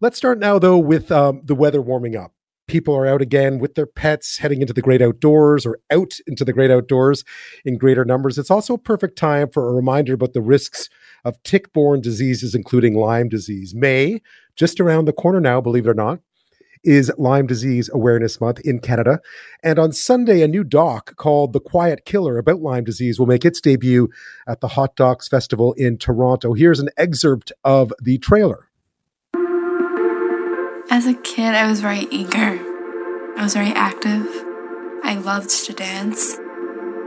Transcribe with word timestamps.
Let's 0.00 0.16
start 0.16 0.38
now, 0.38 0.60
though, 0.60 0.78
with 0.78 1.10
um, 1.10 1.40
the 1.42 1.56
weather 1.56 1.82
warming 1.82 2.14
up. 2.14 2.32
People 2.68 2.94
are 2.94 3.04
out 3.04 3.20
again 3.20 3.58
with 3.58 3.74
their 3.74 3.86
pets, 3.86 4.38
heading 4.38 4.60
into 4.60 4.72
the 4.72 4.80
great 4.80 5.02
outdoors 5.02 5.66
or 5.66 5.80
out 5.90 6.14
into 6.28 6.44
the 6.44 6.52
great 6.52 6.70
outdoors 6.70 7.24
in 7.64 7.78
greater 7.78 8.04
numbers. 8.04 8.38
It's 8.38 8.50
also 8.50 8.74
a 8.74 8.78
perfect 8.78 9.18
time 9.18 9.50
for 9.50 9.68
a 9.68 9.74
reminder 9.74 10.14
about 10.14 10.34
the 10.34 10.40
risks 10.40 10.88
of 11.24 11.42
tick 11.42 11.72
borne 11.72 12.00
diseases, 12.00 12.54
including 12.54 12.94
Lyme 12.94 13.28
disease. 13.28 13.74
May, 13.74 14.22
just 14.54 14.78
around 14.78 15.06
the 15.06 15.12
corner 15.12 15.40
now, 15.40 15.60
believe 15.60 15.86
it 15.86 15.90
or 15.90 15.94
not, 15.94 16.20
is 16.84 17.10
Lyme 17.18 17.48
Disease 17.48 17.90
Awareness 17.92 18.40
Month 18.40 18.60
in 18.60 18.78
Canada. 18.78 19.18
And 19.64 19.80
on 19.80 19.90
Sunday, 19.90 20.42
a 20.42 20.48
new 20.48 20.62
doc 20.62 21.16
called 21.16 21.52
The 21.52 21.60
Quiet 21.60 22.04
Killer 22.04 22.38
about 22.38 22.60
Lyme 22.60 22.84
disease 22.84 23.18
will 23.18 23.26
make 23.26 23.44
its 23.44 23.60
debut 23.60 24.10
at 24.46 24.60
the 24.60 24.68
Hot 24.68 24.94
Docs 24.94 25.26
Festival 25.26 25.72
in 25.72 25.98
Toronto. 25.98 26.52
Here's 26.52 26.78
an 26.78 26.90
excerpt 26.96 27.50
of 27.64 27.92
the 28.00 28.18
trailer. 28.18 28.67
As 30.90 31.06
a 31.06 31.12
kid, 31.12 31.54
I 31.54 31.68
was 31.68 31.80
very 31.80 32.06
eager. 32.10 32.58
I 33.36 33.42
was 33.42 33.52
very 33.52 33.72
active. 33.72 34.26
I 35.04 35.20
loved 35.22 35.50
to 35.66 35.74
dance. 35.74 36.38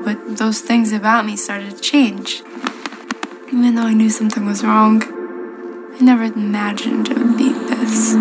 But 0.03 0.37
those 0.37 0.61
things 0.61 0.91
about 0.91 1.25
me 1.25 1.35
started 1.35 1.77
to 1.77 1.81
change. 1.81 2.43
Even 3.47 3.73
though 3.73 3.87
I 3.87 3.93
knew 3.93 4.11
something 4.11 4.45
was 4.45 4.63
wrong, 4.63 5.01
I 5.03 5.97
never 5.99 6.23
imagined 6.23 7.09
it 7.09 7.17
would 7.17 7.37
be 7.37 7.53
this 7.53 8.13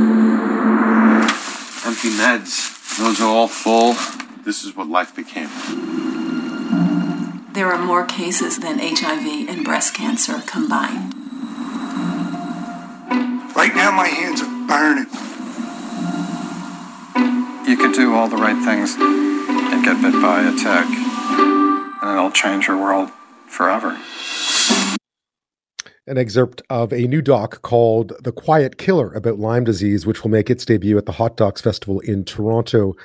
empty 1.85 2.09
meds. 2.17 2.97
Those 2.97 3.21
are 3.21 3.29
all 3.29 3.49
full. 3.49 3.93
This 4.45 4.65
is 4.65 4.75
what 4.75 4.89
life 4.89 5.15
became. 5.15 5.51
There 7.53 7.71
are 7.71 7.85
more 7.85 8.07
cases 8.07 8.61
than 8.61 8.79
HIV 8.79 9.49
and 9.49 9.63
breast 9.65 9.93
cancer 9.93 10.41
combined. 10.47 11.15
Right 13.55 13.75
now, 13.75 13.91
my 13.91 14.07
hands 14.09 14.41
are 14.41 14.67
burning. 14.67 15.30
Do 18.01 18.15
all 18.15 18.29
the 18.29 18.37
right 18.37 18.57
things 18.65 18.97
and 18.99 19.85
get 19.85 20.01
bit 20.01 20.15
by 20.23 20.41
a 20.41 20.53
tick, 20.53 20.89
and 22.03 22.19
it'll 22.19 22.31
change 22.31 22.67
your 22.67 22.79
world 22.79 23.11
forever 23.47 23.95
an 26.07 26.19
excerpt 26.19 26.61
of 26.69 26.93
a 26.93 27.07
new 27.07 27.23
doc 27.23 27.63
called 27.63 28.15
The 28.21 28.33
Quiet 28.33 28.79
Killer 28.79 29.13
about 29.13 29.39
Lyme 29.39 29.63
disease, 29.63 30.07
which 30.07 30.25
will 30.25 30.31
make 30.31 30.51
its 30.51 30.65
debut 30.65 30.99
at 30.99 31.07
the 31.07 31.13
Hot 31.13 31.37
Docs 31.37 31.61
Festival 31.61 32.01
in 32.01 32.25
Toronto 32.25 32.97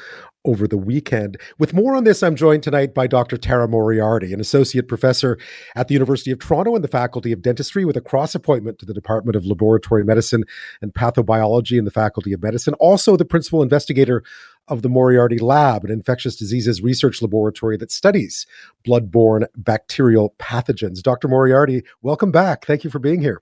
over 0.45 0.67
the 0.67 0.77
weekend. 0.77 1.37
With 1.57 1.73
more 1.73 1.95
on 1.95 2.03
this, 2.03 2.23
I'm 2.23 2.35
joined 2.35 2.63
tonight 2.63 2.93
by 2.93 3.07
Dr. 3.07 3.37
Tara 3.37 3.67
Moriarty, 3.67 4.31
an 4.33 4.39
associate 4.39 4.87
professor 4.87 5.37
at 5.75 5.87
the 5.87 5.93
University 5.93 6.31
of 6.31 6.39
Toronto 6.39 6.75
in 6.75 6.81
the 6.81 6.87
Faculty 6.87 7.31
of 7.31 7.41
Dentistry, 7.41 7.83
with 7.83 7.97
a 7.97 8.01
cross 8.01 8.35
appointment 8.35 8.79
to 8.79 8.85
the 8.85 8.93
Department 8.93 9.35
of 9.35 9.45
Laboratory 9.45 10.03
Medicine 10.03 10.43
and 10.81 10.93
Pathobiology 10.93 11.77
in 11.77 11.85
the 11.85 11.91
Faculty 11.91 12.31
of 12.31 12.41
Medicine. 12.41 12.75
Also, 12.75 13.17
the 13.17 13.25
principal 13.25 13.61
investigator 13.61 14.23
of 14.67 14.81
the 14.81 14.89
Moriarty 14.89 15.37
Lab, 15.37 15.83
an 15.83 15.91
infectious 15.91 16.35
diseases 16.35 16.81
research 16.81 17.21
laboratory 17.21 17.77
that 17.77 17.91
studies 17.91 18.45
blood-borne 18.83 19.45
bacterial 19.55 20.33
pathogens. 20.39 21.01
Dr. 21.01 21.27
Moriarty, 21.27 21.83
welcome 22.01 22.31
back. 22.31 22.65
Thank 22.65 22.83
you 22.83 22.89
for 22.89 22.99
being 22.99 23.21
here. 23.21 23.41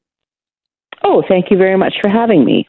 Oh, 1.03 1.23
thank 1.27 1.51
you 1.51 1.57
very 1.57 1.77
much 1.77 1.95
for 2.01 2.09
having 2.09 2.45
me 2.45 2.67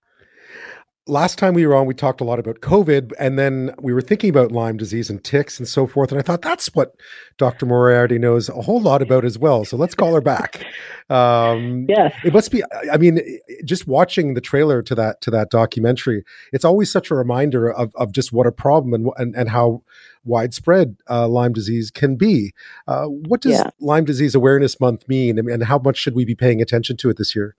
last 1.07 1.39
time 1.39 1.55
we 1.55 1.67
were 1.67 1.75
on, 1.75 1.87
we 1.87 1.95
talked 1.95 2.21
a 2.21 2.25
lot 2.25 2.39
about 2.39 2.61
COVID, 2.61 3.13
and 3.19 3.39
then 3.39 3.75
we 3.81 3.93
were 3.93 4.01
thinking 4.01 4.31
about 4.31 4.53
Lyme 4.53 4.77
disease 4.77 5.11
and 5.11 5.23
ticks 5.23 5.59
and 5.59 5.69
so 5.69 5.87
forth. 5.87 6.11
And 6.11 6.19
I 6.19 6.23
thought 6.23 6.43
that's 6.43 6.75
what 6.75 6.95
Dr. 7.37 7.67
Moriarty 7.67 8.19
knows 8.19 8.49
a 8.49 8.63
whole 8.63 8.81
lot 8.81 9.03
about 9.03 9.25
as 9.25 9.39
well. 9.39 9.65
So 9.65 9.77
let's 9.77 9.95
call 9.95 10.15
her 10.15 10.21
back. 10.21 10.65
Um, 11.11 11.85
yes, 11.87 12.15
it 12.25 12.33
must 12.33 12.51
be. 12.51 12.63
I 12.91 12.97
mean, 12.97 13.21
just 13.63 13.87
watching 13.87 14.33
the 14.33 14.41
trailer 14.41 14.81
to 14.81 14.95
that 14.95 15.21
to 15.21 15.31
that 15.33 15.51
documentary, 15.51 16.25
it's 16.51 16.65
always 16.65 16.91
such 16.91 17.11
a 17.11 17.15
reminder 17.15 17.71
of 17.71 17.95
of 17.97 18.11
just 18.11 18.33
what 18.33 18.47
a 18.47 18.53
problem 18.53 18.95
and 18.95 19.11
and, 19.19 19.37
and 19.37 19.51
how 19.51 19.83
widespread 20.25 20.97
uh, 21.11 21.29
Lyme 21.29 21.53
disease 21.53 21.91
can 21.91 22.17
be. 22.17 22.55
Uh, 22.89 23.05
what 23.05 23.43
does 23.43 23.53
yeah. 23.53 23.69
Lyme 23.81 24.07
Disease 24.07 24.35
Awareness 24.35 24.81
Month 24.81 25.07
mean, 25.07 25.39
and 25.39 25.65
how 25.65 25.79
much 25.79 25.99
should 25.99 26.15
we 26.15 26.25
be 26.25 26.35
paying 26.35 26.63
attention 26.63 26.97
to 26.97 27.11
it 27.11 27.19
this 27.19 27.37
year? 27.37 27.55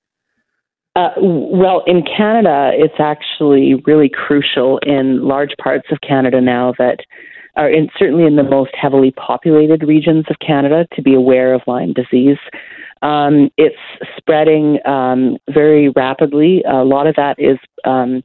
Uh, 0.96 1.10
well, 1.18 1.84
in 1.88 2.04
Canada, 2.04 2.72
it's 2.74 3.00
actually 3.00 3.76
really 3.86 4.10
crucial 4.10 4.78
in 4.80 5.28
large 5.28 5.52
parts 5.62 5.88
of 5.92 6.00
Canada 6.00 6.40
now 6.40 6.74
that 6.78 7.00
are 7.58 7.70
in, 7.70 7.90
certainly 7.98 8.26
in 8.26 8.38
the 8.38 8.44
most 8.44 8.72
heavily 8.80 9.12
populated 9.12 9.84
regions 9.84 10.26
of 10.30 10.38
Canada 10.46 10.88
to 10.94 11.02
be 11.02 11.14
aware 11.14 11.54
of 11.54 11.62
Lyme 11.68 11.94
disease. 11.94 12.38
Um, 13.02 13.50
it's 13.58 13.76
spreading 14.18 14.80
um, 14.86 15.38
very 15.54 15.90
rapidly. 15.90 16.64
A 16.70 16.84
lot 16.84 17.08
of 17.08 17.16
that 17.16 17.36
is 17.40 17.58
um, 17.84 18.24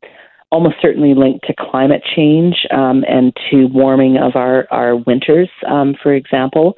almost 0.53 0.77
certainly 0.81 1.15
linked 1.15 1.47
to 1.47 1.55
climate 1.59 2.03
change 2.17 2.67
um, 2.73 3.05
and 3.09 3.37
to 3.51 3.67
warming 3.67 4.17
of 4.17 4.37
our, 4.37 4.67
our 4.71 4.97
winters, 4.97 5.49
um, 5.69 5.95
for 6.01 6.15
example. 6.15 6.77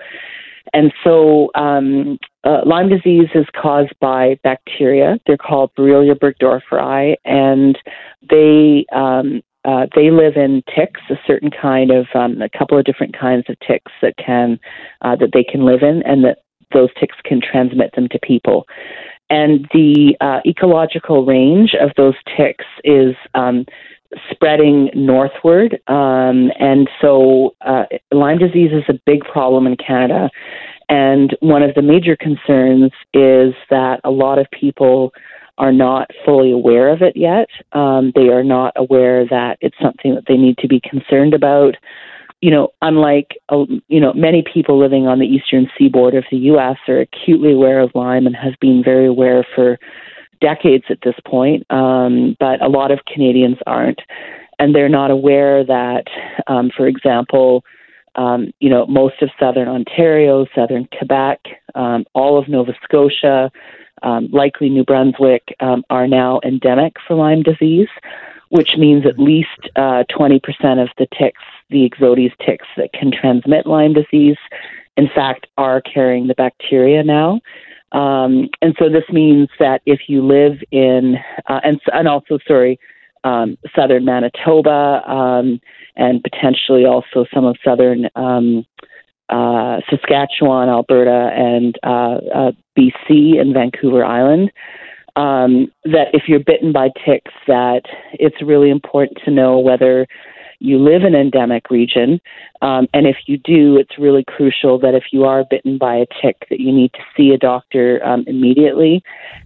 And 0.72 0.92
so 1.04 1.50
um, 1.54 2.18
uh, 2.44 2.60
Lyme 2.64 2.88
disease 2.88 3.28
is 3.34 3.46
caused 3.60 3.92
by 4.00 4.38
bacteria. 4.42 5.18
They're 5.26 5.36
called 5.36 5.70
Borrelia 5.76 6.14
burgdorferi, 6.14 7.16
and 7.24 7.78
they 8.28 8.84
um, 8.92 9.42
uh, 9.64 9.86
they 9.94 10.10
live 10.10 10.36
in 10.36 10.62
ticks, 10.74 11.00
a 11.08 11.14
certain 11.26 11.50
kind 11.50 11.90
of 11.90 12.06
um, 12.14 12.42
a 12.42 12.48
couple 12.48 12.78
of 12.78 12.84
different 12.84 13.16
kinds 13.18 13.44
of 13.48 13.56
ticks 13.60 13.92
that 14.02 14.14
can 14.16 14.58
uh, 15.02 15.16
that 15.16 15.30
they 15.32 15.44
can 15.44 15.64
live 15.64 15.82
in, 15.82 16.02
and 16.04 16.24
that 16.24 16.38
those 16.72 16.88
ticks 16.98 17.16
can 17.24 17.40
transmit 17.40 17.94
them 17.94 18.08
to 18.08 18.18
people. 18.22 18.66
And 19.30 19.66
the 19.72 20.16
uh, 20.20 20.40
ecological 20.44 21.24
range 21.24 21.74
of 21.80 21.90
those 21.96 22.14
ticks 22.36 22.66
is 22.84 23.14
um, 23.34 23.64
spreading 24.30 24.90
northward. 24.94 25.80
Um, 25.86 26.50
and 26.58 26.88
so 27.00 27.54
uh, 27.60 27.84
Lyme 28.10 28.38
disease 28.38 28.70
is 28.72 28.84
a 28.88 28.98
big 29.06 29.20
problem 29.24 29.66
in 29.66 29.76
Canada. 29.76 30.30
And 30.88 31.34
one 31.40 31.62
of 31.62 31.74
the 31.74 31.82
major 31.82 32.16
concerns 32.16 32.92
is 33.14 33.54
that 33.70 34.00
a 34.04 34.10
lot 34.10 34.38
of 34.38 34.46
people 34.50 35.12
are 35.58 35.72
not 35.72 36.10
fully 36.24 36.50
aware 36.50 36.88
of 36.88 37.02
it 37.02 37.16
yet. 37.16 37.48
Um, 37.72 38.12
they 38.14 38.28
are 38.28 38.44
not 38.44 38.72
aware 38.76 39.26
that 39.26 39.58
it's 39.60 39.76
something 39.80 40.14
that 40.14 40.24
they 40.26 40.36
need 40.36 40.58
to 40.58 40.68
be 40.68 40.80
concerned 40.80 41.34
about. 41.34 41.76
You 42.40 42.50
know, 42.50 42.68
unlike 42.82 43.38
uh, 43.48 43.64
you 43.86 44.00
know 44.00 44.12
many 44.14 44.42
people 44.52 44.78
living 44.78 45.06
on 45.06 45.20
the 45.20 45.26
eastern 45.26 45.68
seaboard 45.78 46.14
of 46.14 46.24
the 46.30 46.38
U.S. 46.38 46.76
are 46.88 47.00
acutely 47.00 47.52
aware 47.52 47.80
of 47.80 47.92
Lyme 47.94 48.26
and 48.26 48.34
have 48.34 48.54
been 48.60 48.82
very 48.84 49.06
aware 49.06 49.46
for 49.54 49.78
decades 50.42 50.84
at 50.90 50.98
this 51.02 51.14
point, 51.24 51.64
um, 51.70 52.36
but 52.38 52.60
a 52.60 52.68
lot 52.68 52.90
of 52.90 52.98
Canadians 53.06 53.56
aren't. 53.66 54.00
And 54.58 54.74
they're 54.74 54.88
not 54.88 55.10
aware 55.10 55.64
that, 55.64 56.04
um, 56.46 56.70
for 56.76 56.86
example, 56.86 57.64
um, 58.14 58.52
you 58.60 58.68
know, 58.68 58.86
most 58.86 59.22
of 59.22 59.30
southern 59.40 59.68
Ontario, 59.68 60.46
southern 60.54 60.86
Quebec, 60.96 61.40
um, 61.74 62.04
all 62.14 62.36
of 62.38 62.48
Nova 62.48 62.74
Scotia, 62.84 63.50
um, 64.02 64.28
likely 64.32 64.68
New 64.68 64.84
Brunswick, 64.84 65.54
um, 65.60 65.82
are 65.88 66.06
now 66.06 66.40
endemic 66.44 66.94
for 67.06 67.14
Lyme 67.14 67.42
disease, 67.42 67.88
which 68.50 68.76
means 68.76 69.06
at 69.06 69.18
least 69.18 69.70
uh, 69.76 70.04
20% 70.10 70.38
of 70.82 70.90
the 70.98 71.06
ticks, 71.18 71.40
the 71.70 71.88
Ixodes 71.88 72.32
ticks 72.44 72.66
that 72.76 72.92
can 72.92 73.10
transmit 73.10 73.66
Lyme 73.66 73.94
disease, 73.94 74.36
in 74.96 75.08
fact, 75.08 75.46
are 75.56 75.80
carrying 75.80 76.26
the 76.26 76.34
bacteria 76.34 77.02
now. 77.02 77.40
Um, 77.92 78.48
and 78.62 78.74
so 78.78 78.88
this 78.88 79.04
means 79.10 79.48
that 79.58 79.82
if 79.86 80.00
you 80.08 80.26
live 80.26 80.58
in, 80.70 81.16
uh, 81.46 81.60
and, 81.62 81.80
and 81.92 82.08
also, 82.08 82.38
sorry, 82.46 82.78
um, 83.24 83.56
southern 83.76 84.04
Manitoba, 84.04 85.02
um, 85.06 85.60
and 85.96 86.22
potentially 86.22 86.84
also 86.86 87.26
some 87.32 87.44
of 87.44 87.56
southern 87.64 88.08
um, 88.16 88.66
uh, 89.28 89.80
Saskatchewan, 89.88 90.68
Alberta, 90.68 91.30
and 91.34 91.78
uh, 91.82 92.18
uh, 92.34 92.52
BC 92.76 93.40
and 93.40 93.54
Vancouver 93.54 94.04
Island, 94.04 94.50
um, 95.16 95.70
that 95.84 96.08
if 96.12 96.24
you're 96.28 96.40
bitten 96.40 96.72
by 96.72 96.88
ticks, 97.04 97.32
that 97.46 97.82
it's 98.12 98.40
really 98.42 98.70
important 98.70 99.18
to 99.24 99.30
know 99.30 99.58
whether 99.58 100.06
you 100.62 100.78
live 100.78 101.02
in 101.02 101.14
an 101.14 101.20
endemic 101.20 101.70
region. 101.70 102.20
Um, 102.62 102.86
and 102.94 103.06
if 103.06 103.16
you 103.26 103.36
do, 103.38 103.76
it's 103.76 103.98
really 103.98 104.24
crucial 104.24 104.78
that 104.78 104.94
if 104.94 105.04
you 105.12 105.24
are 105.24 105.44
bitten 105.44 105.76
by 105.76 105.96
a 105.96 106.06
tick, 106.22 106.46
that 106.50 106.60
you 106.60 106.72
need 106.72 106.92
to 106.92 107.00
see 107.16 107.30
a 107.30 107.38
doctor 107.38 108.00
um, 108.04 108.24
immediately 108.26 109.02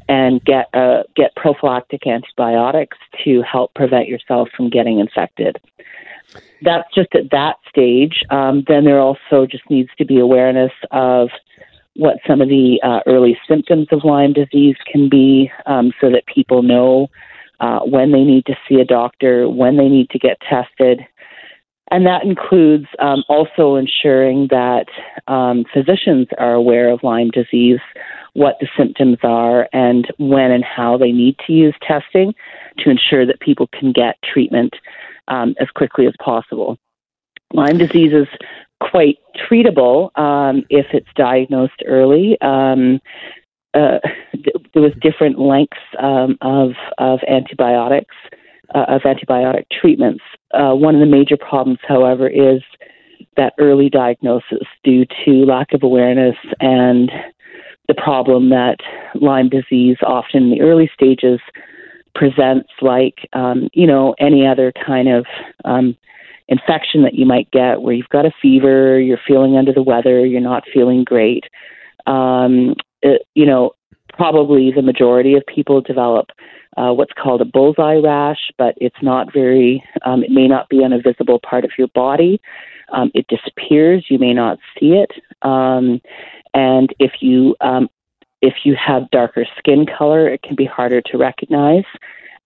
and 0.08 0.44
get 0.44 0.68
uh, 0.74 1.04
get 1.14 1.34
prophylactic 1.34 2.06
antibiotics 2.06 2.98
to 3.24 3.42
help 3.42 3.72
prevent 3.74 4.08
yourself 4.08 4.48
from 4.54 4.68
getting 4.68 5.00
infected. 5.00 5.56
That's 6.62 6.92
just 6.94 7.14
at 7.14 7.30
that 7.30 7.56
stage. 7.68 8.22
Um, 8.30 8.64
then 8.68 8.84
there 8.84 9.00
also 9.00 9.46
just 9.46 9.68
needs 9.70 9.90
to 9.98 10.04
be 10.04 10.18
awareness 10.18 10.72
of 10.90 11.30
what 11.94 12.18
some 12.26 12.42
of 12.42 12.48
the 12.48 12.78
uh, 12.82 13.00
early 13.06 13.38
symptoms 13.48 13.88
of 13.90 14.04
Lyme 14.04 14.34
disease 14.34 14.76
can 14.90 15.08
be, 15.08 15.50
um, 15.64 15.92
so 15.98 16.10
that 16.10 16.26
people 16.26 16.62
know 16.62 17.08
uh, 17.60 17.80
when 17.80 18.12
they 18.12 18.22
need 18.22 18.46
to 18.46 18.56
see 18.68 18.76
a 18.76 18.84
doctor, 18.84 19.48
when 19.48 19.76
they 19.76 19.88
need 19.88 20.10
to 20.10 20.18
get 20.18 20.38
tested. 20.40 21.00
And 21.90 22.04
that 22.06 22.24
includes 22.24 22.86
um, 22.98 23.22
also 23.28 23.76
ensuring 23.76 24.48
that 24.50 24.86
um, 25.28 25.64
physicians 25.72 26.26
are 26.38 26.54
aware 26.54 26.90
of 26.90 27.02
Lyme 27.02 27.30
disease, 27.30 27.78
what 28.32 28.56
the 28.60 28.68
symptoms 28.76 29.18
are, 29.22 29.68
and 29.72 30.06
when 30.18 30.50
and 30.50 30.64
how 30.64 30.98
they 30.98 31.12
need 31.12 31.36
to 31.46 31.52
use 31.52 31.74
testing 31.86 32.34
to 32.78 32.90
ensure 32.90 33.24
that 33.24 33.40
people 33.40 33.68
can 33.68 33.92
get 33.92 34.16
treatment 34.22 34.74
um, 35.28 35.54
as 35.60 35.68
quickly 35.70 36.06
as 36.06 36.14
possible. 36.22 36.76
Lyme 37.52 37.78
disease 37.78 38.12
is 38.12 38.26
quite 38.80 39.18
treatable 39.48 40.16
um, 40.18 40.64
if 40.68 40.86
it's 40.92 41.08
diagnosed 41.14 41.82
early. 41.86 42.36
Uh, 43.76 43.98
there 44.74 44.82
was 44.82 44.92
different 45.00 45.38
lengths 45.38 45.76
um, 45.98 46.36
of 46.40 46.70
of 46.98 47.20
antibiotics 47.28 48.14
uh, 48.74 48.84
of 48.88 49.02
antibiotic 49.02 49.66
treatments. 49.70 50.22
Uh, 50.52 50.72
one 50.74 50.94
of 50.94 51.00
the 51.00 51.06
major 51.06 51.36
problems, 51.36 51.78
however, 51.86 52.28
is 52.28 52.62
that 53.36 53.52
early 53.58 53.90
diagnosis 53.90 54.66
due 54.82 55.04
to 55.24 55.44
lack 55.44 55.72
of 55.72 55.82
awareness 55.82 56.36
and 56.60 57.10
the 57.88 57.94
problem 57.94 58.48
that 58.50 58.78
Lyme 59.14 59.48
disease, 59.48 59.96
often 60.02 60.44
in 60.44 60.50
the 60.50 60.60
early 60.60 60.90
stages, 60.92 61.38
presents 62.14 62.70
like 62.80 63.28
um, 63.34 63.68
you 63.72 63.86
know 63.86 64.14
any 64.18 64.46
other 64.46 64.72
kind 64.84 65.08
of 65.08 65.26
um, 65.64 65.96
infection 66.48 67.02
that 67.02 67.14
you 67.14 67.26
might 67.26 67.50
get, 67.50 67.82
where 67.82 67.94
you've 67.94 68.08
got 68.08 68.26
a 68.26 68.32
fever, 68.40 68.98
you're 68.98 69.20
feeling 69.26 69.56
under 69.56 69.72
the 69.72 69.82
weather, 69.82 70.24
you're 70.24 70.40
not 70.40 70.64
feeling 70.72 71.04
great. 71.04 71.44
Um, 72.06 72.74
it, 73.02 73.22
you 73.34 73.46
know, 73.46 73.72
probably 74.10 74.72
the 74.74 74.82
majority 74.82 75.34
of 75.34 75.42
people 75.46 75.80
develop 75.80 76.30
uh, 76.76 76.92
what's 76.92 77.12
called 77.12 77.40
a 77.40 77.44
bullseye 77.44 77.96
rash, 77.96 78.50
but 78.58 78.74
it's 78.78 79.02
not 79.02 79.32
very, 79.32 79.82
um, 80.04 80.22
it 80.22 80.30
may 80.30 80.46
not 80.46 80.68
be 80.68 80.84
on 80.84 80.92
a 80.92 81.00
visible 81.00 81.38
part 81.38 81.64
of 81.64 81.70
your 81.78 81.88
body. 81.88 82.40
Um, 82.92 83.10
it 83.14 83.26
disappears. 83.28 84.06
You 84.08 84.18
may 84.18 84.32
not 84.32 84.58
see 84.78 84.92
it. 84.92 85.10
Um, 85.42 86.00
and 86.54 86.94
if 86.98 87.12
you 87.20 87.56
um, 87.60 87.88
if 88.42 88.54
you 88.64 88.76
have 88.76 89.10
darker 89.10 89.46
skin 89.58 89.86
color, 89.86 90.28
it 90.28 90.42
can 90.42 90.54
be 90.54 90.66
harder 90.66 91.00
to 91.00 91.18
recognize. 91.18 91.84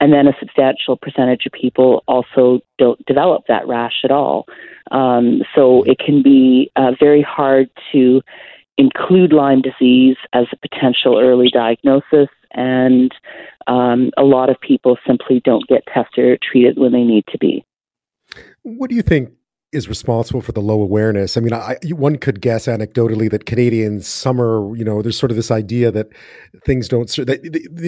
And 0.00 0.12
then 0.12 0.26
a 0.26 0.32
substantial 0.41 0.97
percentage 0.97 1.44
of 1.44 1.52
people 1.52 2.02
also 2.08 2.61
don't 2.79 3.05
develop 3.05 3.43
that 3.49 3.69
rash 3.69 4.00
at 4.02 4.11
all. 4.11 4.47
Um, 4.93 5.43
so 5.55 5.82
it 5.82 5.99
can 5.99 6.23
be 6.23 6.70
uh, 6.76 6.93
very 6.99 7.20
hard 7.23 7.69
to 7.93 8.23
include 8.80 9.32
Lyme 9.32 9.60
disease 9.60 10.16
as 10.32 10.46
a 10.52 10.56
potential 10.56 11.20
early 11.20 11.50
diagnosis, 11.52 12.28
and 12.52 13.12
um, 13.66 14.10
a 14.16 14.22
lot 14.22 14.48
of 14.48 14.58
people 14.60 14.96
simply 15.06 15.42
don't 15.44 15.66
get 15.68 15.84
tested 15.92 16.24
or 16.24 16.38
treated 16.42 16.78
when 16.78 16.92
they 16.92 17.04
need 17.04 17.24
to 17.30 17.38
be. 17.38 17.64
What 18.62 18.88
do 18.88 18.96
you 18.96 19.02
think 19.02 19.32
is 19.72 19.88
responsible 19.88 20.40
for 20.40 20.52
the 20.52 20.62
low 20.62 20.80
awareness? 20.80 21.36
I 21.36 21.40
mean, 21.40 21.52
I, 21.52 21.76
one 21.90 22.16
could 22.16 22.40
guess 22.40 22.66
anecdotally 22.66 23.30
that 23.30 23.44
Canadians 23.44 24.06
summer, 24.06 24.74
you 24.74 24.84
know, 24.84 25.02
there's 25.02 25.18
sort 25.18 25.30
of 25.30 25.36
this 25.36 25.50
idea 25.50 25.92
that 25.92 26.08
things 26.64 26.88
don't 26.88 27.08
that 27.16 27.42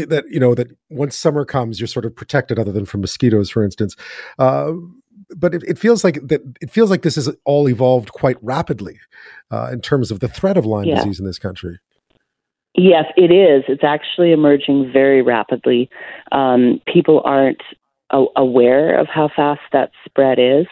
that 0.08 0.24
you 0.28 0.38
know 0.38 0.54
that 0.54 0.68
once 0.90 1.16
summer 1.16 1.44
comes, 1.46 1.80
you're 1.80 1.86
sort 1.86 2.04
of 2.04 2.14
protected, 2.14 2.58
other 2.58 2.72
than 2.72 2.84
from 2.84 3.00
mosquitoes, 3.00 3.50
for 3.50 3.64
instance. 3.64 3.96
Uh, 4.38 4.72
but 5.36 5.54
it, 5.54 5.62
it, 5.64 5.78
feels 5.78 6.04
like 6.04 6.26
that 6.26 6.40
it 6.60 6.70
feels 6.70 6.90
like 6.90 7.02
this 7.02 7.16
has 7.16 7.34
all 7.44 7.68
evolved 7.68 8.12
quite 8.12 8.36
rapidly 8.42 8.98
uh, 9.50 9.70
in 9.72 9.80
terms 9.80 10.10
of 10.10 10.20
the 10.20 10.28
threat 10.28 10.56
of 10.56 10.66
Lyme 10.66 10.84
yeah. 10.84 10.96
disease 10.96 11.18
in 11.20 11.26
this 11.26 11.38
country. 11.38 11.78
Yes, 12.74 13.04
it 13.16 13.30
is. 13.30 13.64
It's 13.68 13.84
actually 13.84 14.32
emerging 14.32 14.90
very 14.92 15.20
rapidly. 15.20 15.90
Um, 16.30 16.80
people 16.92 17.20
aren't 17.24 17.60
a- 18.10 18.24
aware 18.36 18.98
of 18.98 19.08
how 19.08 19.28
fast 19.34 19.60
that 19.72 19.90
spread 20.06 20.38
is, 20.38 20.66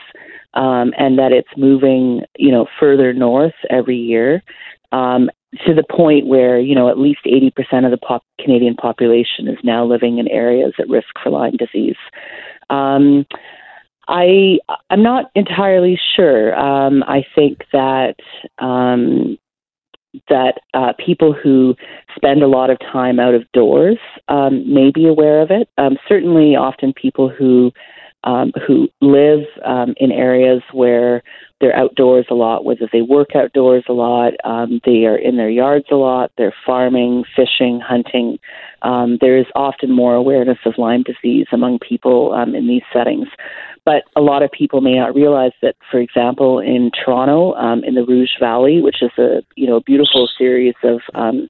um, 0.54 0.94
and 0.98 1.18
that 1.18 1.32
it's 1.32 1.50
moving, 1.56 2.22
you 2.38 2.50
know, 2.50 2.66
further 2.78 3.12
north 3.12 3.54
every 3.68 3.96
year. 3.96 4.42
Um, 4.92 5.30
to 5.66 5.74
the 5.74 5.84
point 5.90 6.26
where 6.26 6.60
you 6.60 6.74
know 6.74 6.88
at 6.88 6.98
least 6.98 7.20
80% 7.26 7.84
of 7.84 7.90
the 7.90 7.98
pop- 7.98 8.24
Canadian 8.38 8.76
population 8.76 9.48
is 9.48 9.58
now 9.64 9.84
living 9.84 10.18
in 10.18 10.28
areas 10.28 10.72
at 10.78 10.88
risk 10.88 11.08
for 11.22 11.30
Lyme 11.30 11.56
disease. 11.56 11.96
Um, 12.70 13.26
I 14.10 14.58
I'm 14.90 15.02
not 15.04 15.30
entirely 15.36 15.98
sure. 16.16 16.54
Um, 16.58 17.04
I 17.04 17.24
think 17.34 17.62
that 17.72 18.16
um, 18.58 19.38
that 20.28 20.54
uh, 20.74 20.92
people 21.04 21.32
who 21.32 21.76
spend 22.16 22.42
a 22.42 22.48
lot 22.48 22.70
of 22.70 22.78
time 22.80 23.20
out 23.20 23.34
of 23.34 23.50
doors 23.52 23.98
um, 24.26 24.72
may 24.72 24.90
be 24.92 25.06
aware 25.06 25.40
of 25.40 25.52
it. 25.52 25.68
Um, 25.78 25.96
certainly, 26.08 26.56
often 26.56 26.92
people 26.92 27.28
who 27.28 27.70
um, 28.24 28.52
who 28.66 28.88
live 29.00 29.46
um, 29.64 29.94
in 29.96 30.12
areas 30.12 30.62
where 30.72 31.22
they're 31.60 31.76
outdoors 31.76 32.26
a 32.30 32.34
lot, 32.34 32.64
whether 32.64 32.88
they 32.92 33.02
work 33.02 33.28
outdoors 33.34 33.84
a 33.88 33.92
lot, 33.92 34.32
um, 34.44 34.80
they 34.84 35.04
are 35.04 35.16
in 35.16 35.36
their 35.36 35.50
yards 35.50 35.86
a 35.90 35.94
lot, 35.94 36.30
they're 36.36 36.54
farming, 36.66 37.24
fishing, 37.36 37.80
hunting. 37.80 38.38
Um, 38.82 39.18
there 39.20 39.38
is 39.38 39.46
often 39.54 39.90
more 39.90 40.14
awareness 40.14 40.58
of 40.66 40.74
Lyme 40.78 41.02
disease 41.02 41.46
among 41.52 41.78
people 41.78 42.32
um, 42.32 42.54
in 42.54 42.66
these 42.66 42.82
settings. 42.92 43.28
But 43.90 44.04
a 44.14 44.22
lot 44.22 44.44
of 44.44 44.52
people 44.52 44.80
may 44.80 44.94
not 44.94 45.16
realize 45.16 45.50
that, 45.62 45.74
for 45.90 45.98
example, 45.98 46.60
in 46.60 46.92
Toronto, 46.92 47.54
um, 47.54 47.82
in 47.82 47.96
the 47.96 48.04
Rouge 48.04 48.38
Valley, 48.38 48.80
which 48.80 49.02
is 49.02 49.10
a 49.18 49.42
you 49.56 49.66
know 49.66 49.80
beautiful 49.80 50.28
series 50.38 50.76
of 50.84 51.00
um, 51.12 51.48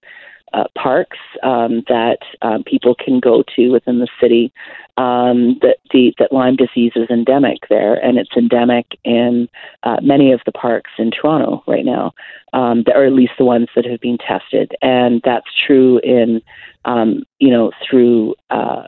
uh, 0.54 0.64
parks 0.74 1.18
um, 1.42 1.82
that 1.88 2.20
um, 2.40 2.64
people 2.64 2.94
can 2.94 3.20
go 3.20 3.44
to 3.56 3.68
within 3.68 3.98
the 3.98 4.08
city. 4.18 4.54
Um, 4.96 5.58
that 5.60 5.76
the 5.90 6.14
that 6.18 6.32
Lyme 6.32 6.56
disease 6.56 6.92
is 6.96 7.10
endemic 7.10 7.58
there, 7.68 8.02
and 8.02 8.16
it's 8.16 8.34
endemic 8.34 8.86
in 9.04 9.46
uh, 9.82 9.98
many 10.00 10.32
of 10.32 10.40
the 10.46 10.52
parks 10.52 10.92
in 10.98 11.10
Toronto 11.10 11.62
right 11.66 11.84
now, 11.84 12.12
um, 12.54 12.84
or 12.94 13.04
at 13.04 13.12
least 13.12 13.32
the 13.36 13.44
ones 13.44 13.68
that 13.76 13.84
have 13.84 14.00
been 14.00 14.16
tested. 14.16 14.72
And 14.80 15.20
that's 15.26 15.50
true 15.66 16.00
in 16.02 16.40
um, 16.86 17.24
you 17.38 17.50
know 17.50 17.70
through 17.86 18.34
uh, 18.48 18.84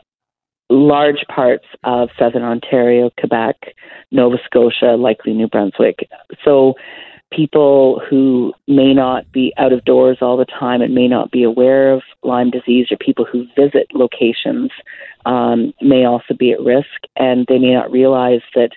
large 0.73 1.23
parts 1.33 1.65
of 1.83 2.09
southern 2.17 2.43
Ontario, 2.43 3.09
Quebec, 3.19 3.75
Nova 4.11 4.37
Scotia, 4.45 4.95
likely 4.97 5.33
New 5.33 5.47
Brunswick. 5.47 6.09
So 6.43 6.73
people 7.31 8.01
who 8.09 8.53
may 8.67 8.93
not 8.93 9.31
be 9.31 9.53
out 9.57 9.73
of 9.73 9.85
doors 9.85 10.17
all 10.21 10.37
the 10.37 10.45
time 10.45 10.81
and 10.81 10.93
may 10.93 11.07
not 11.07 11.31
be 11.31 11.43
aware 11.43 11.93
of 11.93 12.01
Lyme 12.23 12.51
disease, 12.51 12.87
or 12.91 12.97
people 12.97 13.25
who 13.25 13.45
visit 13.55 13.87
locations, 13.93 14.71
um, 15.25 15.73
may 15.81 16.05
also 16.05 16.33
be 16.33 16.51
at 16.51 16.61
risk, 16.61 17.07
and 17.15 17.45
they 17.47 17.59
may 17.59 17.73
not 17.73 17.91
realize 17.91 18.41
that. 18.55 18.71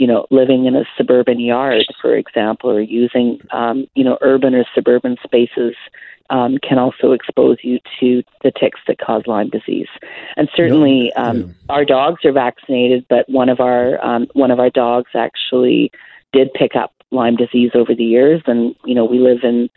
You 0.00 0.06
know, 0.06 0.28
living 0.30 0.66
in 0.66 0.76
a 0.76 0.84
suburban 0.96 1.40
yard, 1.40 1.86
for 2.00 2.14
example, 2.14 2.70
or 2.70 2.80
using, 2.80 3.40
um, 3.50 3.88
you 3.96 4.04
know, 4.04 4.16
urban 4.20 4.54
or 4.54 4.64
suburban 4.72 5.16
spaces 5.24 5.74
um, 6.30 6.58
can 6.58 6.78
also 6.78 7.12
expose 7.12 7.58
you 7.62 7.78
to 8.00 8.22
the 8.42 8.52
ticks 8.52 8.80
that 8.86 8.98
cause 8.98 9.22
Lyme 9.26 9.50
disease. 9.50 9.88
And 10.36 10.48
certainly, 10.54 11.12
um, 11.14 11.38
yeah. 11.38 11.46
our 11.68 11.84
dogs 11.84 12.24
are 12.24 12.32
vaccinated, 12.32 13.06
but 13.08 13.28
one 13.28 13.48
of 13.48 13.60
our 13.60 14.04
um, 14.04 14.26
one 14.34 14.50
of 14.50 14.60
our 14.60 14.70
dogs 14.70 15.10
actually 15.14 15.90
did 16.32 16.52
pick 16.54 16.76
up 16.76 16.92
Lyme 17.10 17.36
disease 17.36 17.70
over 17.74 17.94
the 17.94 18.04
years. 18.04 18.42
And, 18.46 18.74
you 18.84 18.94
know, 18.94 19.04
we 19.04 19.18
live 19.18 19.38
in, 19.42 19.70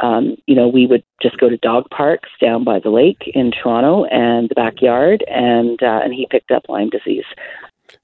um, 0.00 0.36
you 0.46 0.54
know, 0.54 0.68
we 0.68 0.86
would 0.86 1.02
just 1.20 1.38
go 1.38 1.48
to 1.48 1.56
dog 1.56 1.88
parks 1.90 2.28
down 2.40 2.64
by 2.64 2.78
the 2.78 2.90
lake 2.90 3.30
in 3.34 3.50
Toronto 3.50 4.04
and 4.04 4.48
the 4.48 4.54
backyard, 4.54 5.24
and 5.26 5.82
uh, 5.82 6.00
and 6.04 6.12
he 6.12 6.26
picked 6.30 6.50
up 6.50 6.68
Lyme 6.68 6.90
disease. 6.90 7.24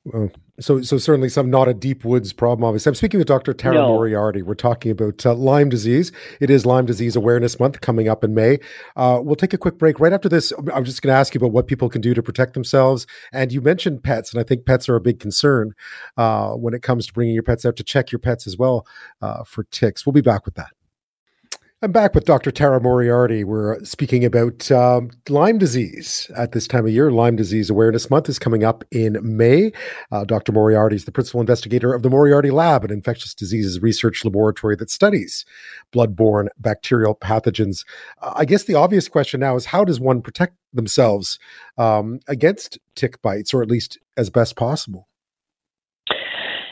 Well, 0.04 0.30
so, 0.60 0.82
so 0.82 0.98
certainly 0.98 1.28
some 1.28 1.50
not 1.50 1.68
a 1.68 1.74
deep 1.74 2.04
woods 2.04 2.32
problem. 2.32 2.64
Obviously, 2.64 2.90
I'm 2.90 2.94
speaking 2.94 3.18
with 3.18 3.26
Dr. 3.26 3.52
Tara 3.52 3.74
no. 3.74 3.88
Moriarty. 3.88 4.42
We're 4.42 4.54
talking 4.54 4.90
about 4.90 5.24
uh, 5.24 5.34
Lyme 5.34 5.68
disease. 5.68 6.12
It 6.40 6.50
is 6.50 6.66
Lyme 6.66 6.86
Disease 6.86 7.16
Awareness 7.16 7.58
Month 7.58 7.80
coming 7.80 8.08
up 8.08 8.22
in 8.22 8.34
May. 8.34 8.58
Uh, 8.96 9.20
we'll 9.22 9.36
take 9.36 9.52
a 9.52 9.58
quick 9.58 9.78
break 9.78 9.98
right 9.98 10.12
after 10.12 10.28
this. 10.28 10.52
I'm 10.72 10.84
just 10.84 11.02
going 11.02 11.12
to 11.12 11.18
ask 11.18 11.34
you 11.34 11.38
about 11.38 11.52
what 11.52 11.66
people 11.66 11.88
can 11.88 12.00
do 12.00 12.14
to 12.14 12.22
protect 12.22 12.54
themselves. 12.54 13.06
And 13.32 13.52
you 13.52 13.60
mentioned 13.60 14.02
pets, 14.02 14.32
and 14.32 14.40
I 14.40 14.44
think 14.44 14.66
pets 14.66 14.88
are 14.88 14.96
a 14.96 15.00
big 15.00 15.20
concern 15.20 15.74
uh, 16.16 16.50
when 16.50 16.74
it 16.74 16.82
comes 16.82 17.06
to 17.06 17.12
bringing 17.12 17.34
your 17.34 17.42
pets 17.42 17.64
out 17.64 17.76
to 17.76 17.84
check 17.84 18.12
your 18.12 18.18
pets 18.18 18.46
as 18.46 18.56
well 18.56 18.86
uh, 19.20 19.44
for 19.44 19.64
ticks. 19.64 20.06
We'll 20.06 20.12
be 20.12 20.20
back 20.20 20.44
with 20.44 20.54
that. 20.54 20.70
I'm 21.84 21.90
back 21.90 22.14
with 22.14 22.26
Dr. 22.26 22.52
Tara 22.52 22.80
Moriarty. 22.80 23.42
We're 23.42 23.82
speaking 23.82 24.24
about 24.24 24.70
um, 24.70 25.10
Lyme 25.28 25.58
disease 25.58 26.30
at 26.36 26.52
this 26.52 26.68
time 26.68 26.86
of 26.86 26.92
year. 26.92 27.10
Lyme 27.10 27.34
Disease 27.34 27.70
Awareness 27.70 28.08
Month 28.08 28.28
is 28.28 28.38
coming 28.38 28.62
up 28.62 28.84
in 28.92 29.18
May. 29.20 29.72
Uh, 30.12 30.24
Dr. 30.24 30.52
Moriarty 30.52 30.94
is 30.94 31.06
the 31.06 31.10
principal 31.10 31.40
investigator 31.40 31.92
of 31.92 32.04
the 32.04 32.08
Moriarty 32.08 32.52
Lab, 32.52 32.84
an 32.84 32.92
infectious 32.92 33.34
diseases 33.34 33.82
research 33.82 34.24
laboratory 34.24 34.76
that 34.76 34.90
studies 34.92 35.44
blood-borne 35.90 36.50
bacterial 36.56 37.16
pathogens. 37.16 37.84
Uh, 38.20 38.32
I 38.36 38.44
guess 38.44 38.62
the 38.62 38.76
obvious 38.76 39.08
question 39.08 39.40
now 39.40 39.56
is 39.56 39.66
how 39.66 39.84
does 39.84 39.98
one 39.98 40.22
protect 40.22 40.54
themselves 40.72 41.40
um, 41.78 42.20
against 42.28 42.78
tick 42.94 43.20
bites, 43.22 43.52
or 43.52 43.60
at 43.60 43.68
least 43.68 43.98
as 44.16 44.30
best 44.30 44.54
possible? 44.54 45.08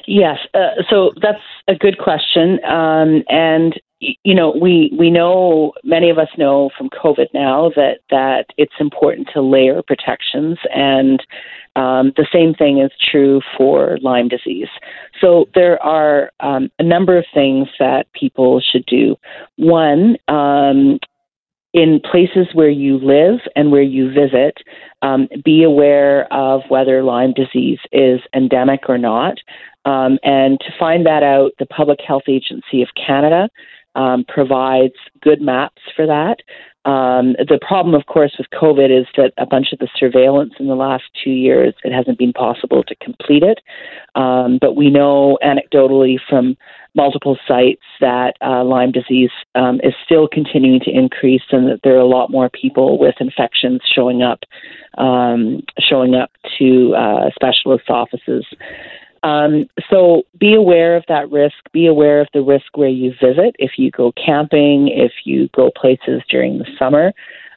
Yes, 0.06 0.38
uh, 0.54 0.82
so 0.88 1.10
that's 1.20 1.42
a 1.66 1.74
good 1.74 1.98
question, 1.98 2.64
um, 2.64 3.24
and 3.28 3.74
you 4.00 4.34
know, 4.34 4.50
we 4.50 4.94
we 4.98 5.10
know 5.10 5.72
many 5.84 6.08
of 6.08 6.18
us 6.18 6.28
know 6.38 6.70
from 6.76 6.88
COVID 6.88 7.26
now 7.34 7.70
that 7.76 7.98
that 8.10 8.46
it's 8.56 8.72
important 8.80 9.28
to 9.34 9.42
layer 9.42 9.82
protections, 9.82 10.58
and 10.74 11.22
um, 11.76 12.12
the 12.16 12.26
same 12.32 12.54
thing 12.54 12.78
is 12.78 12.90
true 13.10 13.40
for 13.56 13.98
Lyme 14.00 14.28
disease. 14.28 14.68
So 15.20 15.46
there 15.54 15.82
are 15.82 16.32
um, 16.40 16.70
a 16.78 16.82
number 16.82 17.18
of 17.18 17.26
things 17.34 17.68
that 17.78 18.10
people 18.12 18.60
should 18.60 18.86
do. 18.86 19.16
One, 19.56 20.16
um, 20.28 20.98
in 21.72 22.00
places 22.10 22.48
where 22.52 22.70
you 22.70 22.98
live 22.98 23.40
and 23.54 23.70
where 23.70 23.82
you 23.82 24.10
visit, 24.12 24.56
um, 25.02 25.28
be 25.44 25.62
aware 25.62 26.32
of 26.32 26.62
whether 26.68 27.02
Lyme 27.02 27.32
disease 27.34 27.78
is 27.92 28.20
endemic 28.34 28.88
or 28.88 28.98
not. 28.98 29.38
Um, 29.84 30.18
and 30.22 30.58
to 30.60 30.72
find 30.78 31.06
that 31.06 31.22
out, 31.22 31.52
the 31.58 31.66
Public 31.66 32.00
Health 32.06 32.24
Agency 32.28 32.82
of 32.82 32.88
Canada 32.94 33.48
um, 33.94 34.24
provides 34.28 34.94
good 35.22 35.40
maps 35.40 35.82
for 35.94 36.06
that. 36.06 36.38
Um, 36.86 37.34
the 37.38 37.58
problem, 37.60 37.94
of 37.94 38.06
course, 38.06 38.34
with 38.38 38.46
COVID 38.54 38.90
is 38.90 39.06
that 39.18 39.32
a 39.36 39.44
bunch 39.44 39.68
of 39.72 39.80
the 39.80 39.88
surveillance 39.98 40.54
in 40.58 40.66
the 40.66 40.74
last 40.74 41.04
two 41.22 41.30
years, 41.30 41.74
it 41.84 41.92
hasn't 41.92 42.18
been 42.18 42.32
possible 42.32 42.82
to 42.84 42.94
complete 42.96 43.42
it. 43.42 43.58
Um, 44.14 44.58
but 44.58 44.76
we 44.76 44.88
know 44.88 45.38
anecdotally 45.44 46.16
from 46.26 46.56
multiple 46.94 47.36
sites 47.46 47.82
that 48.00 48.34
uh, 48.40 48.64
Lyme 48.64 48.92
disease 48.92 49.30
um, 49.54 49.78
is 49.84 49.92
still 50.04 50.26
continuing 50.26 50.80
to 50.80 50.90
increase, 50.90 51.42
and 51.52 51.68
that 51.68 51.80
there 51.84 51.96
are 51.96 51.98
a 51.98 52.06
lot 52.06 52.30
more 52.30 52.48
people 52.48 52.98
with 52.98 53.14
infections 53.20 53.82
showing 53.94 54.22
up, 54.22 54.40
um, 54.96 55.62
showing 55.78 56.14
up 56.14 56.30
to 56.58 56.94
uh, 56.96 57.30
specialist 57.34 57.90
offices. 57.90 58.46
Um, 59.22 59.68
so 59.90 60.22
be 60.38 60.54
aware 60.54 60.96
of 60.96 61.04
that 61.08 61.30
risk. 61.30 61.56
Be 61.72 61.86
aware 61.86 62.20
of 62.20 62.28
the 62.32 62.42
risk 62.42 62.76
where 62.76 62.88
you 62.88 63.12
visit. 63.20 63.54
If 63.58 63.72
you 63.76 63.90
go 63.90 64.12
camping, 64.12 64.88
if 64.88 65.12
you 65.24 65.48
go 65.54 65.70
places 65.70 66.22
during 66.28 66.58
the 66.58 66.66
summer, 66.78 67.12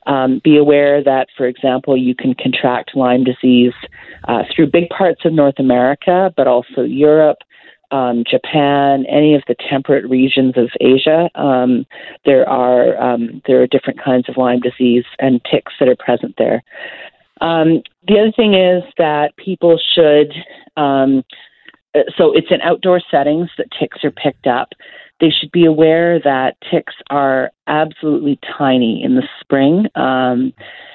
um, 0.06 0.42
be 0.44 0.58
aware 0.58 1.02
that, 1.04 1.28
for 1.38 1.48
example, 1.48 1.96
you 1.96 2.16
can 2.16 2.34
contract 2.34 2.96
Lyme 2.96 3.24
disease 3.24 3.74
uh, 4.28 4.44
through 4.54 4.68
big 4.68 4.90
parts 4.90 5.22
of 5.24 5.34
North 5.34 5.60
America, 5.60 6.34
but 6.36 6.48
also 6.48 6.82
Europe. 6.82 7.38
Um, 7.92 8.24
Japan, 8.30 9.06
any 9.08 9.36
of 9.36 9.44
the 9.48 9.56
temperate 9.70 10.10
regions 10.10 10.56
of 10.58 10.70
Asia, 10.82 11.30
um, 11.36 11.86
there 12.26 12.50
are 12.50 13.00
um, 13.00 13.44
there 13.46 13.62
are 13.62 13.68
different 13.68 14.04
kinds 14.04 14.28
of 14.28 14.36
Lyme 14.36 14.62
disease 14.62 15.06
and 15.20 15.40
ticks 15.46 15.74
that 15.80 15.88
are 15.88 15.96
present 15.96 16.34
there. 16.40 16.64
Um, 17.40 17.84
the 18.08 18.20
other 18.20 18.32
thing 18.36 18.56
is 18.56 18.84
that 18.98 19.38
people 19.38 19.80
should 19.94 20.34
um, 20.76 21.24
so 22.18 22.36
it's 22.36 22.48
in 22.50 22.62
outdoor 22.62 23.02
settings 23.12 23.50
that 23.58 23.68
ticks 23.80 24.00
are 24.04 24.12
picked 24.12 24.48
up. 24.48 24.70
They 25.20 25.30
should 25.30 25.52
be 25.52 25.66
aware 25.66 26.20
that 26.20 26.58
ticks 26.70 26.96
are 27.10 27.52
absolutely 27.68 28.40
tiny 28.58 29.02
in 29.04 29.16
the 29.16 29.28
spring 29.40 29.86
um, 29.96 30.54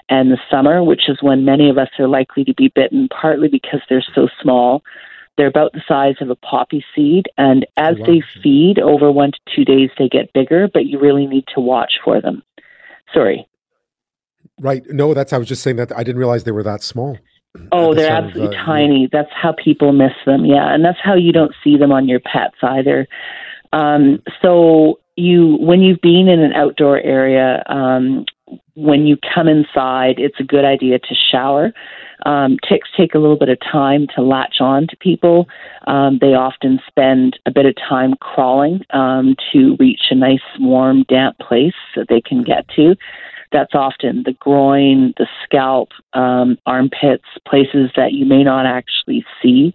and 0.09 0.31
the 0.31 0.39
summer, 0.51 0.83
which 0.83 1.03
is 1.09 1.19
when 1.23 1.45
many 1.45 1.71
of 1.71 1.79
us 1.79 1.89
are 1.99 2.09
likely 2.09 2.45
to 2.45 2.55
be 2.55 2.73
bitten, 2.75 3.09
partly 3.09 3.49
because 3.49 3.81
they're 3.89 4.05
so 4.15 4.29
small. 4.43 4.83
They're 5.37 5.47
about 5.47 5.73
the 5.73 5.83
size 5.87 6.17
of 6.21 6.31
a 6.31 6.35
poppy 6.35 6.85
seed, 6.97 7.27
and 7.39 7.65
as 7.77 7.95
oh, 7.97 8.01
wow. 8.01 8.07
they 8.07 8.23
feed 8.43 8.81
over 8.81 9.13
one 9.13 9.31
to 9.31 9.39
two 9.55 9.65
days, 9.65 9.91
they 9.97 10.09
get 10.09 10.33
bigger, 10.33 10.69
but 10.73 10.87
you 10.87 10.99
really 10.99 11.27
need 11.27 11.45
to 11.55 11.61
watch 11.61 11.93
for 12.05 12.21
them. 12.21 12.43
Sorry. 13.15 13.47
Right. 14.61 14.83
No, 14.89 15.15
that's, 15.15 15.33
I 15.33 15.39
was 15.39 15.47
just 15.47 15.63
saying 15.63 15.77
that 15.77 15.97
I 15.97 16.03
didn't 16.03 16.19
realize 16.19 16.43
they 16.43 16.51
were 16.51 16.65
that 16.65 16.83
small. 16.83 17.17
Oh, 17.73 17.95
they're 17.95 18.11
absolutely 18.11 18.57
of, 18.57 18.63
uh, 18.63 18.65
tiny. 18.65 19.03
Yeah. 19.03 19.09
That's 19.13 19.33
how 19.35 19.53
people 19.53 19.93
miss 19.93 20.13
them. 20.27 20.45
Yeah, 20.45 20.73
and 20.73 20.85
that's 20.85 20.99
how 21.03 21.15
you 21.15 21.33
don't 21.33 21.55
see 21.63 21.77
them 21.77 21.93
on 21.93 22.09
your 22.09 22.21
pets 22.21 22.57
either. 22.63 23.07
Um, 23.73 24.23
so 24.43 25.01
you, 25.17 25.57
when 25.61 25.81
you've 25.81 26.01
been 26.01 26.29
in 26.29 26.41
an 26.41 26.53
outdoor 26.55 27.01
area, 27.01 27.63
um, 27.67 28.25
when 28.75 29.07
you 29.07 29.19
come 29.35 29.49
inside, 29.49 30.19
it's 30.19 30.39
a 30.41 30.45
good 30.45 30.65
idea 30.65 30.99
to 30.99 31.15
shower. 31.31 31.73
Um, 32.27 32.57
ticks 32.69 32.89
take 32.97 33.15
a 33.15 33.19
little 33.19 33.39
bit 33.39 33.49
of 33.49 33.59
time 33.61 34.07
to 34.17 34.23
latch 34.23 34.57
on 34.61 34.87
to 34.89 34.97
people. 34.97 35.47
Um, 35.87 36.19
they 36.21 36.35
often 36.35 36.81
spend 36.87 37.39
a 37.47 37.51
bit 37.51 37.67
of 37.67 37.75
time 37.77 38.15
crawling 38.21 38.81
um, 38.91 39.37
to 39.53 39.77
reach 39.79 40.01
a 40.11 40.15
nice, 40.15 40.41
warm, 40.59 41.05
damp 41.09 41.39
place 41.39 41.75
that 41.95 42.07
they 42.09 42.21
can 42.21 42.43
get 42.43 42.69
to. 42.77 42.97
That's 43.53 43.75
often 43.75 44.23
the 44.25 44.33
groin, 44.33 45.15
the 45.17 45.27
scalp, 45.45 45.91
um, 46.13 46.59
armpits, 46.67 47.25
places 47.47 47.91
that 47.97 48.13
you 48.13 48.27
may 48.27 48.43
not 48.43 48.67
actually 48.67 49.25
see. 49.43 49.75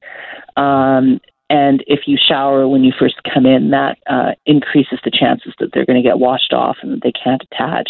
Um, 0.58 1.20
and 1.50 1.84
if 1.88 2.08
you 2.08 2.18
shower 2.18 2.68
when 2.68 2.84
you 2.84 2.92
first 2.98 3.16
come 3.32 3.46
in, 3.46 3.70
that 3.72 3.98
uh, 4.10 4.32
increases 4.46 5.00
the 5.04 5.12
chances 5.12 5.54
that 5.60 5.70
they're 5.74 5.86
going 5.86 6.02
to 6.02 6.08
get 6.08 6.20
washed 6.20 6.54
off 6.54 6.78
and 6.82 6.94
that 6.94 7.04
they 7.04 7.12
can't 7.12 7.44
attach. 7.52 7.90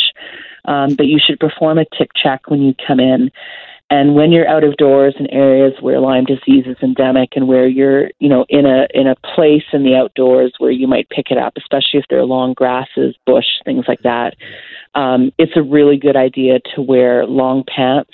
Um, 0.65 0.95
but 0.95 1.05
you 1.05 1.19
should 1.25 1.39
perform 1.39 1.77
a 1.77 1.85
tick 1.97 2.11
check 2.15 2.49
when 2.49 2.61
you 2.61 2.73
come 2.85 2.99
in. 2.99 3.31
And 3.89 4.15
when 4.15 4.31
you're 4.31 4.47
out 4.47 4.63
of 4.63 4.75
doors 4.77 5.15
in 5.19 5.27
areas 5.27 5.73
where 5.79 5.99
Lyme 5.99 6.25
disease 6.25 6.65
is 6.65 6.77
endemic 6.81 7.33
and 7.35 7.47
where 7.47 7.67
you're, 7.67 8.09
you 8.19 8.27
know, 8.27 8.43
in 8.49 8.65
a 8.65 8.87
in 8.93 9.07
a 9.07 9.15
place 9.35 9.65
in 9.71 9.83
the 9.83 9.95
outdoors 9.95 10.53
where 10.57 10.71
you 10.71 10.87
might 10.87 11.09
pick 11.09 11.29
it 11.29 11.37
up, 11.37 11.53
especially 11.57 11.99
if 11.99 12.05
there 12.09 12.19
are 12.19 12.25
long 12.25 12.53
grasses, 12.53 13.15
bush, 13.25 13.45
things 13.65 13.85
like 13.87 14.01
that, 14.01 14.35
um, 14.95 15.31
it's 15.37 15.53
a 15.55 15.63
really 15.63 15.97
good 15.97 16.15
idea 16.15 16.59
to 16.75 16.81
wear 16.81 17.25
long 17.25 17.63
pants 17.63 18.13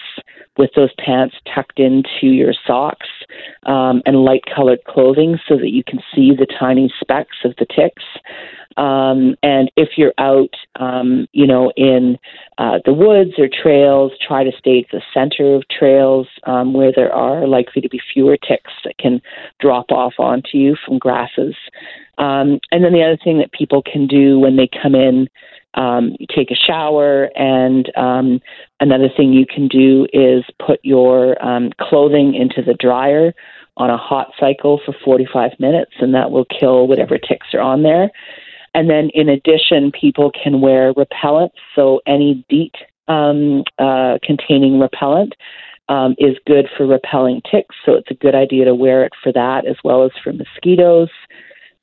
with 0.60 0.72
those 0.76 0.94
pants 1.04 1.36
tucked 1.56 1.80
into 1.80 2.28
your 2.28 2.54
socks 2.68 3.08
um, 3.66 4.04
and 4.06 4.26
light 4.26 4.44
colored 4.54 4.84
clothing 4.84 5.40
so 5.48 5.56
that 5.56 5.70
you 5.70 5.84
can 5.84 6.00
see 6.14 6.32
the 6.36 6.46
tiny 6.60 6.94
specks 7.00 7.38
of 7.46 7.56
the 7.58 7.66
ticks. 7.66 8.04
Um, 8.76 9.36
and 9.42 9.72
if 9.78 9.90
you're 9.98 10.14
out, 10.18 10.54
um, 10.76 11.28
you 11.32 11.48
know, 11.48 11.72
in 11.78 12.18
uh, 12.58 12.80
the 12.86 12.94
woods 12.94 13.32
or 13.38 13.48
trails, 13.48 14.12
try 14.26 14.44
to 14.44 14.52
stay 14.60 14.80
at 14.80 14.92
the 14.92 15.02
center 15.14 15.56
of 15.56 15.64
trails 15.70 16.28
um, 16.44 16.74
where 16.74 16.92
there 16.94 17.14
are 17.14 17.48
likely 17.48 17.82
to 17.82 17.90
be 17.90 18.02
fewer 18.14 18.38
ticks 18.38 18.72
that 18.84 18.98
can 18.98 19.22
drop 19.60 19.92
off 19.92 20.14
onto 20.20 20.58
you 20.58 20.76
from 20.86 21.00
grasses. 21.00 21.56
Um, 22.18 22.60
and 22.72 22.84
then 22.84 22.92
the 22.92 23.04
other 23.04 23.18
thing 23.24 23.38
that 23.40 23.54
people 23.54 23.82
can 23.82 24.08
do 24.08 24.40
when 24.40 24.58
they 24.58 24.70
come 24.82 24.94
in 24.94 25.30
um, 25.76 26.16
take 26.36 26.52
a 26.52 26.56
shower, 26.56 27.30
and 27.36 27.92
um, 27.96 28.42
another 28.80 29.10
thing 29.16 29.34
you 29.34 29.46
can 29.46 29.68
do 29.68 30.08
is 30.14 30.44
put 30.66 30.80
your 30.84 31.42
um, 31.44 31.72
clothing 31.80 32.36
into 32.36 32.62
the 32.62 32.74
dryer 32.74 33.34
on 33.78 33.90
a 33.90 33.98
hot 33.98 34.32
cycle 34.40 34.80
for 34.86 34.94
45 35.04 35.52
minutes, 35.60 35.92
and 36.00 36.14
that 36.14 36.32
will 36.32 36.46
kill 36.46 36.88
whatever 36.88 37.18
ticks 37.18 37.48
are 37.54 37.62
on 37.62 37.84
there. 37.84 38.10
And 38.74 38.90
then, 38.90 39.10
in 39.14 39.30
addition, 39.30 39.92
people 39.92 40.32
can 40.32 40.62
wear 40.62 40.94
repellent, 40.96 41.54
so 41.76 42.02
any 42.06 42.46
DEET 42.50 42.76
um, 43.08 43.64
uh, 43.80 44.20
containing 44.24 44.80
repellent. 44.80 45.34
Um, 45.88 46.14
is 46.20 46.38
good 46.46 46.68
for 46.78 46.86
repelling 46.86 47.42
ticks, 47.50 47.76
so 47.84 47.94
it's 47.96 48.12
a 48.12 48.14
good 48.14 48.36
idea 48.36 48.66
to 48.66 48.76
wear 48.76 49.04
it 49.06 49.12
for 49.24 49.34
that 49.34 49.66
as 49.66 49.76
well 49.84 50.06
as 50.06 50.12
for 50.24 50.32
mosquitoes. 50.32 51.10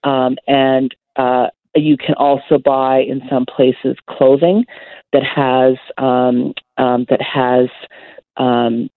Um, 0.04 0.36
and 0.46 0.94
uh, 1.16 1.48
you 1.83 1.97
can 1.97 2.14
also 2.16 2.59
buy 2.59 2.99
in 2.99 3.23
some 3.30 3.47
places 3.47 3.97
clothing 4.09 4.64
that 5.12 5.23
has 5.23 5.76
um, 5.99 6.54
um, 6.78 7.06
that 7.09 7.21
has 7.23 7.68
um, 8.37 8.88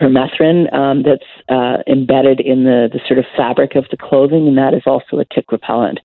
permethrin 0.00 0.72
um, 0.72 1.02
that's 1.02 1.22
uh, 1.48 1.82
embedded 1.86 2.40
in 2.40 2.64
the, 2.64 2.88
the 2.92 3.00
sort 3.06 3.18
of 3.18 3.24
fabric 3.36 3.74
of 3.74 3.84
the 3.90 3.96
clothing, 3.96 4.46
and 4.46 4.56
that 4.56 4.74
is 4.74 4.82
also 4.86 5.18
a 5.18 5.24
tick 5.34 5.50
repellent. 5.50 5.98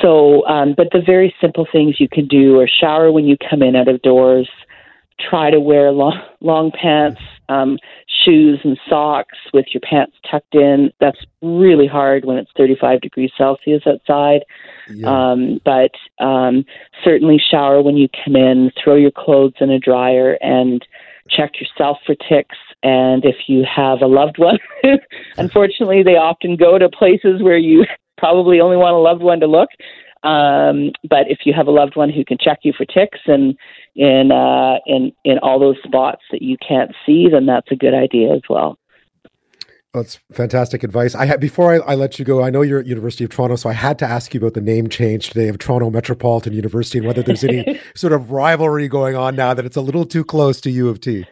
So, 0.00 0.46
um, 0.46 0.74
but 0.76 0.88
the 0.92 1.02
very 1.04 1.34
simple 1.40 1.66
things 1.70 1.98
you 1.98 2.08
can 2.08 2.26
do 2.26 2.60
are 2.60 2.68
shower 2.68 3.10
when 3.10 3.24
you 3.24 3.36
come 3.48 3.62
in 3.62 3.74
out 3.74 3.88
of 3.88 4.02
doors, 4.02 4.48
try 5.28 5.50
to 5.50 5.60
wear 5.60 5.92
long, 5.92 6.20
long 6.40 6.70
pants, 6.70 7.20
um, 7.48 7.78
shoes, 8.24 8.60
and 8.64 8.78
socks 8.88 9.38
with 9.52 9.66
your 9.72 9.80
pants 9.80 10.16
tucked 10.30 10.54
in. 10.54 10.92
That's 11.00 11.18
really 11.42 11.86
hard 11.86 12.24
when 12.24 12.36
it's 12.36 12.50
35 12.56 13.00
degrees 13.00 13.30
Celsius 13.36 13.82
outside. 13.86 14.44
Yeah. 14.88 15.30
Um, 15.30 15.60
but 15.64 15.92
um, 16.24 16.64
certainly 17.04 17.38
shower 17.38 17.82
when 17.82 17.96
you 17.96 18.08
come 18.24 18.36
in, 18.36 18.70
throw 18.82 18.96
your 18.96 19.10
clothes 19.10 19.54
in 19.60 19.70
a 19.70 19.78
dryer, 19.78 20.38
and 20.40 20.86
check 21.28 21.60
yourself 21.60 21.98
for 22.04 22.14
ticks. 22.14 22.56
And 22.82 23.24
if 23.24 23.36
you 23.46 23.64
have 23.64 24.00
a 24.00 24.06
loved 24.06 24.38
one, 24.38 24.58
unfortunately, 25.36 26.02
they 26.02 26.16
often 26.16 26.56
go 26.56 26.78
to 26.78 26.88
places 26.88 27.42
where 27.42 27.58
you 27.58 27.84
probably 28.18 28.60
only 28.60 28.76
want 28.76 28.94
a 28.94 28.98
loved 28.98 29.22
one 29.22 29.40
to 29.40 29.46
look. 29.46 29.70
Um, 30.22 30.90
but 31.08 31.28
if 31.28 31.40
you 31.44 31.54
have 31.54 31.66
a 31.66 31.70
loved 31.70 31.96
one 31.96 32.10
who 32.10 32.24
can 32.24 32.36
check 32.38 32.58
you 32.62 32.72
for 32.76 32.84
ticks 32.84 33.20
and 33.26 33.56
in 33.96 34.30
uh, 34.30 34.78
in 34.86 35.12
in 35.24 35.38
all 35.38 35.58
those 35.58 35.76
spots 35.82 36.22
that 36.30 36.42
you 36.42 36.56
can't 36.66 36.94
see, 37.06 37.28
then 37.30 37.46
that's 37.46 37.70
a 37.70 37.76
good 37.76 37.94
idea 37.94 38.34
as 38.34 38.42
well. 38.48 38.78
That's 39.92 40.20
fantastic 40.30 40.84
advice. 40.84 41.16
I 41.16 41.24
had 41.24 41.40
before 41.40 41.72
I, 41.72 41.78
I, 41.78 41.94
let 41.96 42.16
you 42.18 42.24
go. 42.24 42.44
I 42.44 42.50
know 42.50 42.62
you're 42.62 42.78
at 42.78 42.86
University 42.86 43.24
of 43.24 43.30
Toronto, 43.30 43.56
so 43.56 43.68
I 43.68 43.72
had 43.72 43.98
to 43.98 44.06
ask 44.06 44.32
you 44.32 44.38
about 44.38 44.54
the 44.54 44.60
name 44.60 44.88
change 44.88 45.30
today 45.30 45.48
of 45.48 45.58
Toronto 45.58 45.90
Metropolitan 45.90 46.52
University 46.52 46.98
and 46.98 47.08
whether 47.08 47.22
there's 47.22 47.42
any 47.42 47.80
sort 47.96 48.12
of 48.12 48.30
rivalry 48.30 48.86
going 48.86 49.16
on 49.16 49.34
now 49.34 49.52
that 49.52 49.66
it's 49.66 49.76
a 49.76 49.80
little 49.80 50.04
too 50.04 50.24
close 50.24 50.60
to 50.60 50.70
U 50.70 50.88
of 50.88 51.00
T. 51.00 51.26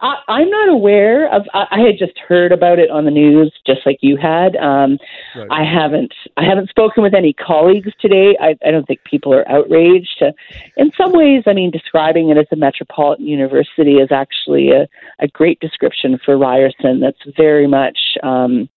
I, 0.00 0.16
I'm 0.28 0.48
not 0.48 0.68
aware 0.68 1.32
of. 1.34 1.42
I, 1.54 1.66
I 1.70 1.80
had 1.80 1.98
just 1.98 2.18
heard 2.18 2.52
about 2.52 2.78
it 2.78 2.90
on 2.90 3.04
the 3.04 3.10
news, 3.10 3.52
just 3.66 3.80
like 3.84 3.98
you 4.00 4.16
had. 4.16 4.56
Um, 4.56 4.98
Right. 5.34 5.48
I 5.50 5.64
haven't. 5.64 6.12
I 6.36 6.44
haven't 6.44 6.68
spoken 6.68 7.02
with 7.02 7.14
any 7.14 7.32
colleagues 7.32 7.90
today. 8.00 8.36
I, 8.38 8.56
I 8.66 8.70
don't 8.70 8.86
think 8.86 9.02
people 9.04 9.32
are 9.32 9.48
outraged. 9.50 10.20
Uh, 10.20 10.32
in 10.76 10.92
some 10.96 11.12
ways, 11.12 11.44
I 11.46 11.54
mean, 11.54 11.70
describing 11.70 12.28
it 12.28 12.36
as 12.36 12.46
a 12.52 12.56
metropolitan 12.56 13.26
university 13.26 13.94
is 13.94 14.12
actually 14.12 14.70
a, 14.70 14.88
a 15.20 15.28
great 15.28 15.58
description 15.60 16.18
for 16.22 16.36
Ryerson. 16.36 17.00
That's 17.00 17.18
very 17.36 17.66
much 17.66 17.98
um, 18.22 18.68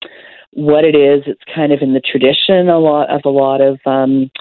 what 0.52 0.86
it 0.86 0.96
is. 0.96 1.24
It's 1.26 1.44
kind 1.54 1.74
of 1.74 1.82
in 1.82 1.94
the 1.94 2.00
tradition 2.00 2.70
a 2.70 2.80
lot 2.80 3.10
of 3.10 3.22
a 3.26 3.30
lot 3.30 3.60
of 3.60 3.80
um, 3.86 4.32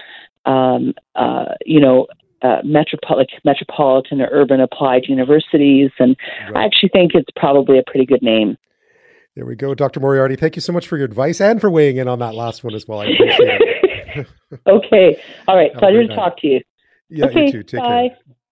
um, 0.45 0.93
uh, 1.15 1.55
you 1.65 1.79
know 1.81 2.07
uh, 2.41 2.61
metropol- 2.63 3.25
metropolitan 3.43 4.21
or 4.21 4.29
urban 4.31 4.59
applied 4.59 5.03
universities, 5.07 5.91
and 5.99 6.15
I 6.53 6.63
actually 6.65 6.89
think 6.89 7.11
it's 7.13 7.29
probably 7.35 7.79
a 7.79 7.83
pretty 7.85 8.05
good 8.05 8.21
name. 8.21 8.57
There 9.35 9.45
we 9.45 9.55
go, 9.55 9.75
Dr. 9.75 9.99
Moriarty. 9.99 10.37
Thank 10.37 10.55
you 10.55 10.61
so 10.61 10.71
much 10.71 10.87
for 10.87 10.95
your 10.97 11.05
advice 11.05 11.41
and 11.41 11.59
for 11.59 11.69
weighing 11.69 11.97
in 11.97 12.07
on 12.07 12.19
that 12.19 12.35
last 12.35 12.63
one 12.63 12.73
as 12.73 12.87
well. 12.87 13.01
I 13.01 13.05
appreciate 13.05 13.61
it. 13.61 14.27
okay, 14.67 15.21
all 15.47 15.57
right. 15.57 15.71
Have 15.73 15.79
Pleasure 15.79 16.07
to 16.07 16.15
talk 16.15 16.39
to 16.39 16.47
you. 16.47 16.61
Yeah, 17.09 17.25
okay, 17.25 17.45
you 17.45 17.51
too. 17.51 17.63
Take 17.63 17.81
bye. 17.81 18.09
care. 18.09 18.34